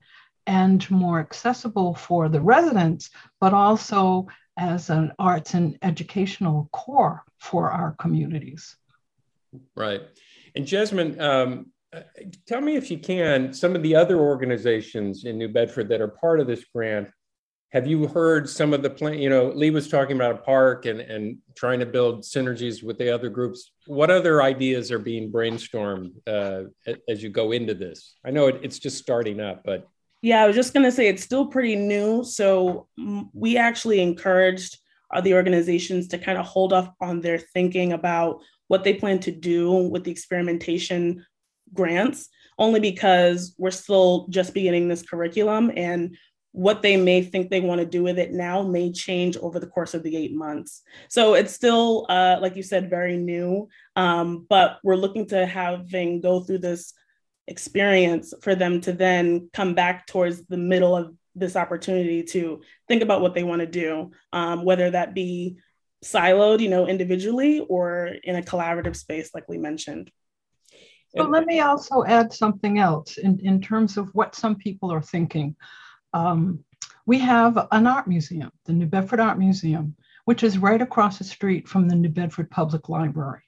and 0.46 0.88
more 0.90 1.20
accessible 1.20 1.94
for 1.94 2.28
the 2.28 2.40
residents, 2.40 3.10
but 3.40 3.52
also 3.52 4.28
as 4.56 4.90
an 4.90 5.12
arts 5.18 5.54
and 5.54 5.78
educational 5.82 6.68
core 6.72 7.22
for 7.38 7.70
our 7.70 7.92
communities? 7.98 8.76
Right. 9.74 10.02
And 10.54 10.66
Jasmine, 10.66 11.20
um, 11.20 11.66
tell 12.46 12.60
me 12.60 12.76
if 12.76 12.90
you 12.90 12.98
can, 12.98 13.52
some 13.52 13.76
of 13.76 13.82
the 13.82 13.94
other 13.94 14.18
organizations 14.18 15.24
in 15.24 15.38
New 15.38 15.48
Bedford 15.48 15.88
that 15.88 16.00
are 16.00 16.08
part 16.08 16.40
of 16.40 16.46
this 16.46 16.64
grant 16.64 17.10
have 17.72 17.86
you 17.86 18.06
heard 18.06 18.48
some 18.48 18.72
of 18.72 18.82
the 18.82 18.90
plan 18.90 19.18
you 19.18 19.28
know 19.28 19.48
lee 19.48 19.70
was 19.70 19.88
talking 19.88 20.16
about 20.16 20.32
a 20.32 20.38
park 20.38 20.86
and 20.86 21.00
and 21.00 21.38
trying 21.56 21.80
to 21.80 21.86
build 21.86 22.22
synergies 22.22 22.82
with 22.82 22.98
the 22.98 23.12
other 23.12 23.30
groups. 23.30 23.72
What 23.86 24.10
other 24.10 24.42
ideas 24.42 24.92
are 24.92 24.98
being 24.98 25.32
brainstormed 25.32 26.12
uh, 26.26 26.64
as 27.08 27.22
you 27.22 27.30
go 27.30 27.52
into 27.52 27.74
this? 27.74 28.16
I 28.24 28.30
know 28.30 28.46
it, 28.48 28.60
it's 28.62 28.78
just 28.78 28.98
starting 28.98 29.40
up 29.40 29.62
but. 29.64 29.88
Yeah 30.22 30.42
i 30.42 30.46
was 30.46 30.56
just 30.56 30.72
going 30.72 30.84
to 30.84 30.90
say 30.90 31.08
it's 31.08 31.22
still 31.22 31.46
pretty 31.46 31.76
new 31.76 32.24
so 32.24 32.88
we 33.32 33.56
actually 33.58 34.00
encouraged 34.00 34.78
the 35.22 35.34
organizations 35.34 36.08
to 36.08 36.18
kind 36.18 36.38
of 36.38 36.46
hold 36.46 36.72
off 36.72 36.90
on 37.00 37.20
their 37.20 37.38
thinking 37.38 37.92
about 37.92 38.40
what 38.68 38.82
they 38.82 38.94
plan 38.94 39.20
to 39.20 39.30
do 39.30 39.70
with 39.72 40.04
the 40.04 40.10
experimentation 40.10 41.24
grants 41.74 42.28
only 42.58 42.80
because 42.80 43.54
we're 43.58 43.70
still 43.70 44.26
just 44.28 44.54
beginning 44.54 44.88
this 44.88 45.02
curriculum 45.02 45.70
and 45.76 46.16
what 46.56 46.80
they 46.80 46.96
may 46.96 47.22
think 47.22 47.50
they 47.50 47.60
want 47.60 47.80
to 47.80 47.86
do 47.86 48.02
with 48.02 48.18
it 48.18 48.32
now 48.32 48.62
may 48.62 48.90
change 48.90 49.36
over 49.36 49.60
the 49.60 49.66
course 49.66 49.92
of 49.92 50.02
the 50.02 50.16
eight 50.16 50.34
months. 50.34 50.80
So 51.10 51.34
it's 51.34 51.52
still, 51.52 52.06
uh, 52.08 52.38
like 52.40 52.56
you 52.56 52.62
said, 52.62 52.88
very 52.88 53.18
new, 53.18 53.68
um, 53.94 54.46
but 54.48 54.78
we're 54.82 54.96
looking 54.96 55.26
to 55.26 55.44
having 55.44 56.22
go 56.22 56.40
through 56.40 56.60
this 56.60 56.94
experience 57.46 58.32
for 58.40 58.54
them 58.54 58.80
to 58.80 58.94
then 58.94 59.50
come 59.52 59.74
back 59.74 60.06
towards 60.06 60.46
the 60.46 60.56
middle 60.56 60.96
of 60.96 61.14
this 61.34 61.56
opportunity 61.56 62.22
to 62.22 62.62
think 62.88 63.02
about 63.02 63.20
what 63.20 63.34
they 63.34 63.44
want 63.44 63.60
to 63.60 63.66
do, 63.66 64.12
um, 64.32 64.64
whether 64.64 64.90
that 64.90 65.12
be 65.12 65.58
siloed, 66.02 66.60
you 66.60 66.70
know, 66.70 66.88
individually 66.88 67.60
or 67.68 68.06
in 68.24 68.34
a 68.34 68.42
collaborative 68.42 68.96
space, 68.96 69.30
like 69.34 69.46
we 69.46 69.58
mentioned. 69.58 70.10
But 71.14 71.30
let 71.30 71.44
me 71.44 71.60
also 71.60 72.02
add 72.04 72.32
something 72.32 72.78
else 72.78 73.18
in, 73.18 73.40
in 73.40 73.60
terms 73.60 73.98
of 73.98 74.08
what 74.14 74.34
some 74.34 74.56
people 74.56 74.90
are 74.90 75.02
thinking 75.02 75.54
um, 76.16 76.64
we 77.04 77.18
have 77.18 77.68
an 77.70 77.86
art 77.86 78.08
museum, 78.08 78.50
the 78.64 78.72
New 78.72 78.86
Bedford 78.86 79.20
Art 79.20 79.38
Museum, 79.38 79.94
which 80.24 80.42
is 80.42 80.58
right 80.58 80.80
across 80.80 81.18
the 81.18 81.24
street 81.24 81.68
from 81.68 81.88
the 81.88 81.94
New 81.94 82.08
Bedford 82.08 82.50
Public 82.50 82.88
Library. 82.88 83.42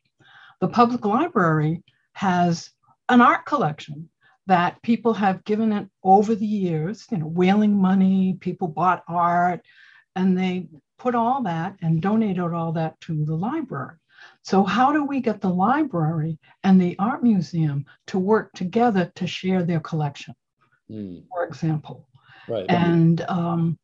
The 0.60 0.68
public 0.68 1.04
library 1.04 1.82
has 2.12 2.70
an 3.08 3.20
art 3.20 3.46
collection 3.46 4.08
that 4.46 4.80
people 4.82 5.14
have 5.14 5.44
given 5.44 5.72
it 5.72 5.88
over 6.02 6.34
the 6.34 6.46
years, 6.46 7.06
you 7.10 7.18
know, 7.18 7.26
whaling 7.26 7.74
money, 7.74 8.36
people 8.40 8.68
bought 8.68 9.02
art, 9.08 9.60
and 10.14 10.36
they 10.36 10.68
put 10.98 11.14
all 11.14 11.42
that 11.42 11.76
and 11.80 12.02
donated 12.02 12.52
all 12.52 12.72
that 12.72 13.00
to 13.02 13.24
the 13.24 13.34
library. 13.34 13.96
So, 14.42 14.64
how 14.64 14.92
do 14.92 15.04
we 15.04 15.20
get 15.20 15.40
the 15.40 15.48
library 15.48 16.38
and 16.64 16.80
the 16.80 16.96
art 16.98 17.22
museum 17.22 17.86
to 18.08 18.18
work 18.18 18.52
together 18.52 19.10
to 19.14 19.26
share 19.26 19.62
their 19.62 19.80
collection? 19.80 20.34
Mm. 20.90 21.24
For 21.30 21.44
example, 21.44 22.08
Right. 22.48 22.66
And 22.68 23.20
um, 23.22 23.78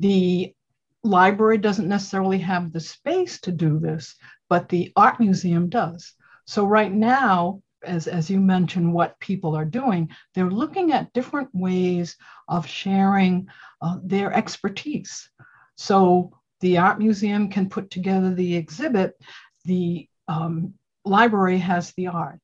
the 0.00 0.54
library 1.02 1.58
doesn't 1.58 1.88
necessarily 1.88 2.38
have 2.38 2.72
the 2.72 2.80
space 2.80 3.40
to 3.42 3.52
do 3.52 3.78
this, 3.78 4.14
but 4.48 4.68
the 4.68 4.92
art 4.96 5.20
museum 5.20 5.68
does. 5.68 6.12
So 6.46 6.64
right 6.64 6.92
now, 6.92 7.62
as, 7.84 8.06
as 8.06 8.30
you 8.30 8.40
mentioned, 8.40 8.92
what 8.92 9.18
people 9.20 9.54
are 9.54 9.64
doing, 9.64 10.08
they're 10.34 10.50
looking 10.50 10.92
at 10.92 11.12
different 11.12 11.50
ways 11.52 12.16
of 12.48 12.66
sharing 12.66 13.46
uh, 13.82 13.98
their 14.02 14.32
expertise. 14.32 15.28
So 15.76 16.32
the 16.60 16.78
art 16.78 16.98
museum 16.98 17.50
can 17.50 17.68
put 17.68 17.90
together 17.90 18.34
the 18.34 18.56
exhibit, 18.56 19.20
the 19.64 20.08
um, 20.28 20.74
library 21.04 21.58
has 21.58 21.92
the 21.92 22.06
art. 22.06 22.40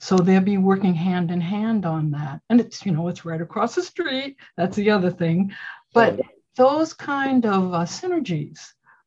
So 0.00 0.16
they'll 0.16 0.40
be 0.40 0.58
working 0.58 0.94
hand 0.94 1.30
in 1.30 1.40
hand 1.40 1.84
on 1.84 2.10
that. 2.12 2.40
And 2.48 2.58
it's, 2.58 2.84
you 2.86 2.92
know, 2.92 3.08
it's 3.08 3.26
right 3.26 3.40
across 3.40 3.74
the 3.74 3.82
street. 3.82 4.36
That's 4.56 4.76
the 4.76 4.90
other 4.90 5.10
thing. 5.10 5.52
But 5.92 6.20
those 6.56 6.94
kind 6.94 7.44
of 7.44 7.74
uh, 7.74 7.84
synergies 7.84 8.60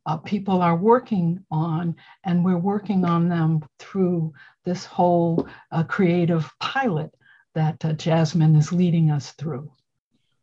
uh, 0.05 0.17
people 0.17 0.61
are 0.61 0.75
working 0.75 1.43
on, 1.49 1.95
and 2.25 2.43
we're 2.43 2.57
working 2.57 3.05
on 3.05 3.29
them 3.29 3.63
through 3.79 4.33
this 4.65 4.85
whole 4.85 5.47
uh, 5.71 5.83
creative 5.83 6.49
pilot 6.59 7.13
that 7.55 7.83
uh, 7.85 7.93
Jasmine 7.93 8.55
is 8.55 8.71
leading 8.71 9.11
us 9.11 9.31
through. 9.31 9.71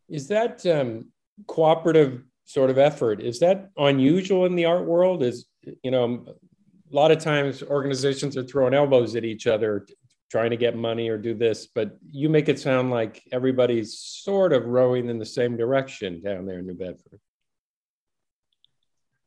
Is 0.09 0.27
that 0.29 0.65
um, 0.67 1.07
cooperative 1.47 2.25
sort 2.45 2.71
of 2.71 2.79
effort? 2.79 3.21
Is 3.21 3.39
that 3.41 3.71
unusual 3.77 4.47
in 4.47 4.57
the 4.57 4.65
art 4.65 4.87
world? 4.87 5.23
Is 5.23 5.47
you 5.83 5.91
know, 5.91 6.25
a 6.27 6.95
lot 6.95 7.11
of 7.13 7.19
times 7.19 7.63
organizations 7.63 8.37
are 8.37 8.45
throwing 8.45 8.75
elbows 8.75 9.15
at 9.15 9.25
each 9.25 9.47
other 9.47 9.87
trying 10.31 10.51
to 10.51 10.57
get 10.57 10.77
money 10.77 11.09
or 11.09 11.19
do 11.19 11.35
this, 11.35 11.67
but 11.67 11.99
you 12.09 12.29
make 12.29 12.49
it 12.49 12.59
sound 12.59 12.91
like 12.91 13.23
everybody's 13.33 13.99
sort 13.99 14.53
of 14.53 14.67
rowing 14.67 15.09
in 15.09 15.19
the 15.19 15.27
same 15.27 15.57
direction 15.57 16.23
down 16.23 16.47
there 16.47 16.61
in 16.61 16.67
New 16.67 16.75
Bedford. 16.75 17.21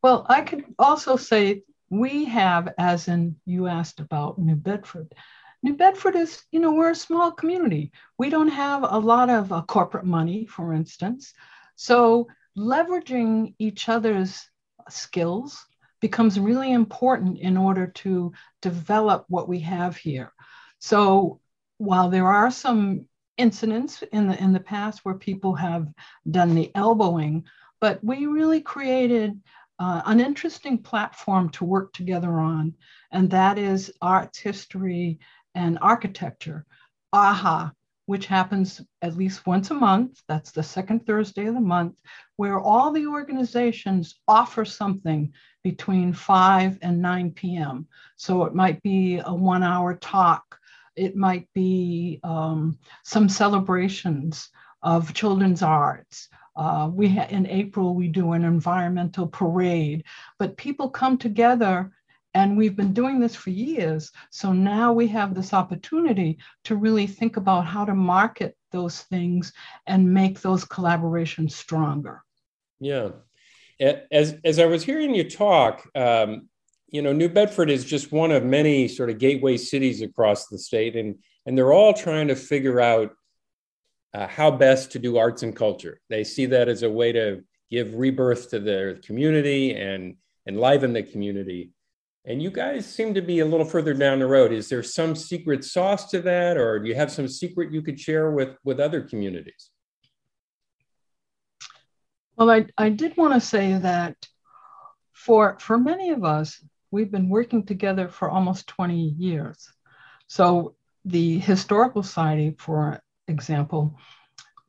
Well, 0.01 0.25
I 0.29 0.41
could 0.41 0.63
also 0.79 1.17
say 1.17 1.63
we 1.89 2.25
have, 2.25 2.73
as 2.77 3.07
in 3.07 3.35
you 3.45 3.67
asked 3.67 3.99
about 3.99 4.39
New 4.39 4.55
Bedford. 4.55 5.13
New 5.61 5.75
Bedford 5.75 6.15
is, 6.15 6.43
you 6.51 6.59
know, 6.59 6.73
we're 6.73 6.91
a 6.91 6.95
small 6.95 7.31
community. 7.31 7.91
We 8.17 8.29
don't 8.29 8.49
have 8.49 8.83
a 8.83 8.99
lot 8.99 9.29
of 9.29 9.51
uh, 9.51 9.61
corporate 9.61 10.05
money, 10.05 10.45
for 10.45 10.73
instance. 10.73 11.33
So 11.75 12.27
leveraging 12.57 13.55
each 13.59 13.89
other's 13.89 14.49
skills 14.89 15.65
becomes 16.01 16.37
really 16.37 16.73
important 16.73 17.39
in 17.39 17.55
order 17.55 17.87
to 17.87 18.33
develop 18.61 19.25
what 19.29 19.47
we 19.47 19.59
have 19.59 19.95
here. 19.95 20.33
So 20.83 21.39
while 21.77 22.09
there 22.09 22.27
are 22.27 22.51
some 22.51 23.05
incidents 23.37 24.03
in 24.11 24.27
the 24.27 24.37
in 24.43 24.51
the 24.51 24.59
past 24.59 25.05
where 25.05 25.15
people 25.15 25.55
have 25.55 25.87
done 26.29 26.53
the 26.53 26.75
elbowing, 26.75 27.45
but 27.79 28.03
we 28.03 28.25
really 28.25 28.59
created 28.59 29.41
uh, 29.79 30.01
an 30.05 30.19
interesting 30.19 30.77
platform 30.77 31.49
to 31.51 31.63
work 31.63 31.93
together 31.93 32.33
on, 32.33 32.73
and 33.13 33.29
that 33.29 33.57
is 33.57 33.93
arts 34.01 34.39
history 34.39 35.19
and 35.55 35.79
architecture. 35.81 36.65
AHA, 37.13 37.71
which 38.07 38.25
happens 38.25 38.81
at 39.01 39.15
least 39.15 39.47
once 39.47 39.71
a 39.71 39.75
month. 39.75 40.21
That's 40.27 40.51
the 40.51 40.63
second 40.63 41.07
Thursday 41.07 41.45
of 41.45 41.53
the 41.53 41.61
month, 41.61 41.95
where 42.35 42.59
all 42.59 42.91
the 42.91 43.07
organizations 43.07 44.19
offer 44.27 44.65
something 44.65 45.31
between 45.63 46.11
5 46.11 46.79
and 46.81 47.01
9 47.01 47.31
p.m. 47.31 47.87
So 48.17 48.43
it 48.43 48.53
might 48.53 48.83
be 48.83 49.21
a 49.23 49.33
one 49.33 49.63
hour 49.63 49.95
talk 49.95 50.59
it 50.95 51.15
might 51.15 51.47
be 51.53 52.19
um, 52.23 52.77
some 53.03 53.29
celebrations 53.29 54.49
of 54.81 55.13
children's 55.13 55.61
arts. 55.61 56.29
Uh, 56.55 56.89
we 56.93 57.09
ha- 57.09 57.27
in 57.29 57.47
April 57.47 57.95
we 57.95 58.07
do 58.07 58.33
an 58.33 58.43
environmental 58.43 59.27
parade, 59.27 60.03
but 60.37 60.57
people 60.57 60.89
come 60.89 61.17
together, 61.17 61.91
and 62.35 62.57
we've 62.57 62.75
been 62.75 62.93
doing 62.93 63.19
this 63.19 63.35
for 63.35 63.49
years. 63.49 64.11
So 64.29 64.53
now 64.53 64.93
we 64.93 65.07
have 65.07 65.33
this 65.33 65.53
opportunity 65.53 66.37
to 66.65 66.75
really 66.75 67.07
think 67.07 67.37
about 67.37 67.65
how 67.65 67.85
to 67.85 67.95
market 67.95 68.55
those 68.71 69.01
things 69.01 69.53
and 69.87 70.13
make 70.13 70.41
those 70.41 70.65
collaborations 70.65 71.51
stronger. 71.51 72.23
Yeah, 72.79 73.09
as 74.11 74.35
as 74.43 74.59
I 74.59 74.65
was 74.65 74.83
hearing 74.83 75.15
you 75.15 75.29
talk, 75.29 75.87
um, 75.95 76.49
you 76.93 77.01
know, 77.01 77.11
New 77.11 77.27
Bedford 77.27 77.71
is 77.71 77.83
just 77.83 78.11
one 78.11 78.31
of 78.31 78.45
many 78.45 78.87
sort 78.87 79.09
of 79.09 79.17
gateway 79.17 79.57
cities 79.57 80.03
across 80.03 80.45
the 80.47 80.59
state, 80.59 80.95
and 80.95 81.15
and 81.45 81.57
they're 81.57 81.73
all 81.73 81.93
trying 81.93 82.27
to 82.27 82.35
figure 82.35 82.79
out 82.79 83.11
uh, 84.13 84.27
how 84.27 84.51
best 84.51 84.91
to 84.91 84.99
do 84.99 85.17
arts 85.17 85.41
and 85.41 85.55
culture. 85.55 85.99
They 86.09 86.23
see 86.23 86.45
that 86.45 86.69
as 86.69 86.83
a 86.83 86.89
way 86.89 87.11
to 87.11 87.43
give 87.71 87.95
rebirth 87.95 88.51
to 88.51 88.59
their 88.59 88.97
community 88.97 89.73
and 89.75 90.17
enliven 90.47 90.93
the 90.93 91.01
community. 91.01 91.71
And 92.25 92.43
you 92.43 92.51
guys 92.51 92.85
seem 92.85 93.15
to 93.15 93.21
be 93.21 93.39
a 93.39 93.45
little 93.45 93.65
further 93.65 93.95
down 93.95 94.19
the 94.19 94.27
road. 94.27 94.53
Is 94.53 94.69
there 94.69 94.83
some 94.83 95.15
secret 95.15 95.65
sauce 95.65 96.11
to 96.11 96.21
that, 96.21 96.57
or 96.57 96.77
do 96.77 96.87
you 96.87 96.95
have 96.95 97.11
some 97.11 97.27
secret 97.27 97.73
you 97.73 97.81
could 97.81 97.99
share 97.99 98.29
with 98.29 98.55
with 98.63 98.79
other 98.79 99.01
communities? 99.01 99.71
Well, 102.37 102.51
I, 102.51 102.67
I 102.77 102.89
did 102.89 103.17
want 103.17 103.33
to 103.33 103.41
say 103.41 103.79
that 103.79 104.15
for 105.11 105.57
for 105.59 105.79
many 105.79 106.11
of 106.11 106.23
us, 106.23 106.63
we've 106.93 107.11
been 107.11 107.27
working 107.27 107.65
together 107.65 108.07
for 108.07 108.29
almost 108.29 108.67
20 108.67 109.15
years. 109.17 109.67
So 110.27 110.75
the 111.03 111.39
Historical 111.39 112.03
Society, 112.03 112.55
for 112.59 113.01
example, 113.27 113.97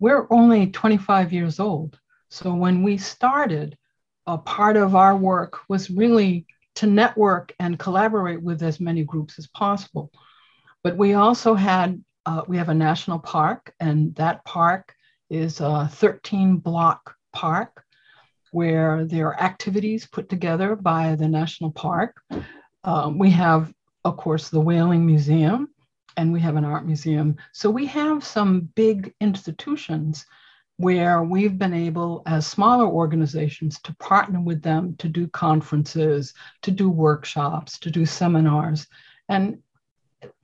we're 0.00 0.26
only 0.30 0.68
25 0.68 1.34
years 1.34 1.60
old. 1.60 2.00
So 2.30 2.54
when 2.54 2.82
we 2.82 2.96
started, 2.96 3.76
a 4.26 4.38
part 4.38 4.78
of 4.78 4.96
our 4.96 5.14
work 5.14 5.60
was 5.68 5.90
really 5.90 6.46
to 6.76 6.86
network 6.86 7.54
and 7.60 7.78
collaborate 7.78 8.42
with 8.42 8.62
as 8.62 8.80
many 8.80 9.04
groups 9.04 9.38
as 9.38 9.46
possible. 9.48 10.10
But 10.82 10.96
we 10.96 11.12
also 11.12 11.54
had, 11.54 12.02
uh, 12.24 12.42
we 12.48 12.56
have 12.56 12.70
a 12.70 12.74
national 12.74 13.18
park, 13.18 13.72
and 13.80 14.14
that 14.14 14.44
park 14.46 14.94
is 15.28 15.60
a 15.60 15.88
13 15.92 16.56
block 16.56 17.14
park 17.34 17.83
where 18.54 19.04
there 19.04 19.26
are 19.26 19.40
activities 19.40 20.06
put 20.06 20.28
together 20.28 20.76
by 20.76 21.16
the 21.16 21.28
national 21.28 21.72
park. 21.72 22.22
Um, 22.84 23.18
we 23.18 23.30
have, 23.30 23.72
of 24.04 24.16
course, 24.16 24.48
the 24.48 24.60
Whaling 24.60 25.04
Museum, 25.04 25.68
and 26.16 26.32
we 26.32 26.40
have 26.40 26.54
an 26.54 26.64
art 26.64 26.86
museum. 26.86 27.36
So 27.52 27.68
we 27.68 27.86
have 27.86 28.22
some 28.22 28.70
big 28.76 29.12
institutions 29.20 30.24
where 30.76 31.22
we've 31.22 31.58
been 31.58 31.74
able, 31.74 32.22
as 32.26 32.46
smaller 32.46 32.86
organizations, 32.86 33.80
to 33.80 33.94
partner 33.96 34.40
with 34.40 34.62
them 34.62 34.94
to 34.98 35.08
do 35.08 35.26
conferences, 35.28 36.32
to 36.62 36.70
do 36.70 36.88
workshops, 36.88 37.78
to 37.80 37.90
do 37.90 38.06
seminars. 38.06 38.86
And 39.28 39.58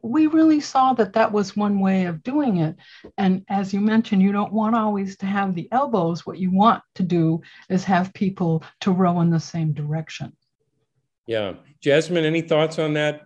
we 0.03 0.27
really 0.27 0.61
saw 0.61 0.93
that 0.95 1.13
that 1.15 1.33
was 1.33 1.57
one 1.57 1.81
way 1.81 2.05
of 2.05 2.23
doing 2.23 2.59
it. 2.59 2.77
And 3.19 3.45
as 3.49 3.73
you 3.73 3.81
mentioned, 3.81 4.23
you 4.23 4.33
don't 4.33 4.53
want 4.53 4.75
always 4.75 5.17
to 5.19 5.27
have 5.27 5.55
the 5.55 5.69
elbows. 5.73 6.27
What 6.27 6.39
you 6.39 6.51
want 6.51 6.83
to 6.97 7.03
do 7.03 7.41
is 7.69 7.85
have 7.85 8.15
people 8.15 8.65
to 8.81 8.93
row 8.93 9.21
in 9.21 9.31
the 9.31 9.41
same 9.41 9.73
direction. 9.73 10.37
Yeah. 11.27 11.55
Jasmine, 11.81 12.25
any 12.25 12.41
thoughts 12.41 12.79
on 12.79 12.95
that? 12.95 13.23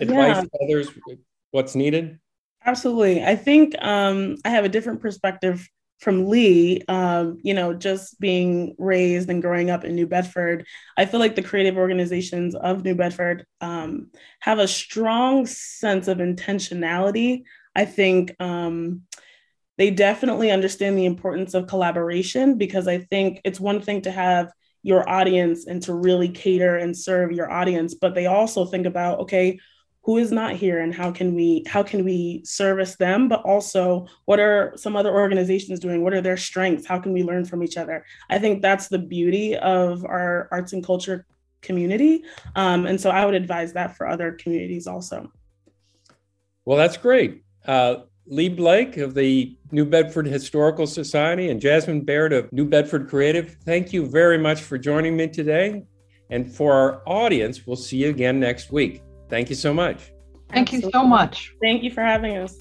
Advice 0.00 0.36
yeah. 0.36 0.42
to 0.42 0.50
others, 0.64 0.88
what's 1.50 1.74
needed? 1.74 2.18
Absolutely. 2.64 3.24
I 3.24 3.36
think 3.36 3.74
um, 3.82 4.36
I 4.44 4.50
have 4.50 4.64
a 4.64 4.68
different 4.68 5.00
perspective 5.00 5.68
from 6.02 6.28
Lee, 6.28 6.82
um, 6.88 7.38
you 7.44 7.54
know, 7.54 7.72
just 7.72 8.18
being 8.18 8.74
raised 8.76 9.30
and 9.30 9.40
growing 9.40 9.70
up 9.70 9.84
in 9.84 9.94
New 9.94 10.08
Bedford, 10.08 10.66
I 10.96 11.06
feel 11.06 11.20
like 11.20 11.36
the 11.36 11.42
creative 11.42 11.76
organizations 11.76 12.56
of 12.56 12.84
New 12.84 12.96
Bedford 12.96 13.46
um, 13.60 14.10
have 14.40 14.58
a 14.58 14.66
strong 14.66 15.46
sense 15.46 16.08
of 16.08 16.18
intentionality. 16.18 17.44
I 17.76 17.84
think 17.84 18.34
um, 18.40 19.02
they 19.78 19.90
definitely 19.90 20.50
understand 20.50 20.98
the 20.98 21.06
importance 21.06 21.54
of 21.54 21.68
collaboration 21.68 22.58
because 22.58 22.88
I 22.88 22.98
think 22.98 23.40
it's 23.44 23.60
one 23.60 23.80
thing 23.80 24.02
to 24.02 24.10
have 24.10 24.50
your 24.82 25.08
audience 25.08 25.68
and 25.68 25.80
to 25.82 25.94
really 25.94 26.30
cater 26.30 26.78
and 26.78 26.96
serve 26.96 27.30
your 27.30 27.48
audience, 27.48 27.94
but 27.94 28.16
they 28.16 28.26
also 28.26 28.64
think 28.64 28.86
about, 28.86 29.20
okay, 29.20 29.60
who 30.04 30.18
is 30.18 30.32
not 30.32 30.54
here 30.54 30.80
and 30.80 30.94
how 30.94 31.10
can 31.10 31.34
we 31.34 31.64
how 31.66 31.82
can 31.82 32.04
we 32.04 32.42
service 32.44 32.96
them 32.96 33.28
but 33.28 33.40
also 33.42 34.06
what 34.24 34.40
are 34.40 34.72
some 34.76 34.96
other 34.96 35.12
organizations 35.12 35.78
doing? 35.78 36.02
What 36.02 36.12
are 36.12 36.20
their 36.20 36.36
strengths? 36.36 36.86
How 36.86 36.98
can 36.98 37.12
we 37.12 37.22
learn 37.22 37.44
from 37.44 37.62
each 37.62 37.76
other? 37.76 38.04
I 38.28 38.38
think 38.38 38.62
that's 38.62 38.88
the 38.88 38.98
beauty 38.98 39.56
of 39.56 40.04
our 40.04 40.48
arts 40.50 40.72
and 40.72 40.84
culture 40.84 41.24
community. 41.60 42.24
Um, 42.56 42.86
and 42.86 43.00
so 43.00 43.10
i 43.10 43.24
would 43.24 43.34
advise 43.34 43.72
that 43.74 43.96
for 43.96 44.08
other 44.08 44.32
communities 44.32 44.86
also. 44.86 45.30
Well 46.64 46.78
that's 46.78 46.96
great. 46.96 47.44
Uh, 47.64 47.96
lee 48.26 48.48
blake 48.48 48.96
of 48.96 49.14
the 49.14 49.56
new 49.70 49.84
bedford 49.84 50.26
historical 50.26 50.86
society 50.86 51.50
and 51.50 51.60
jasmine 51.60 52.00
baird 52.00 52.32
of 52.32 52.52
new 52.52 52.64
bedford 52.64 53.08
creative 53.08 53.56
thank 53.64 53.92
you 53.92 54.06
very 54.06 54.38
much 54.38 54.62
for 54.62 54.78
joining 54.78 55.16
me 55.16 55.28
today. 55.28 55.84
And 56.30 56.52
for 56.52 56.72
our 56.72 57.02
audience 57.06 57.68
we'll 57.68 57.76
see 57.76 57.98
you 57.98 58.10
again 58.10 58.40
next 58.40 58.72
week 58.72 59.02
Thank 59.32 59.48
you 59.48 59.56
so 59.56 59.72
much. 59.72 60.12
Thank 60.50 60.68
Absolutely. 60.68 60.88
you 60.88 60.92
so 60.92 61.06
much. 61.06 61.54
Thank 61.62 61.82
you 61.82 61.90
for 61.90 62.02
having 62.02 62.36
us. 62.36 62.58